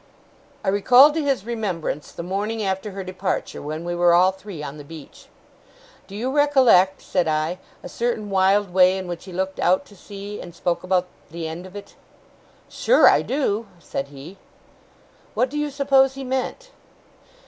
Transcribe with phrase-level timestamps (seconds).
[0.63, 4.63] I recalled to his remembrance the morning after her departure, when we were all three
[4.63, 5.27] on the beach.
[6.07, 9.95] 'Do you recollect,' said I, 'a certain wild way in which he looked out to
[9.95, 11.93] sea, and spoke about "the end of it"?'
[12.67, 14.39] 'Sure I do!' said he.
[15.35, 16.71] 'What do you suppose he meant?